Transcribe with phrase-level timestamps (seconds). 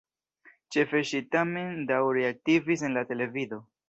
[0.75, 3.61] Ĉefe ŝi tamen daŭre aktivis en la televido.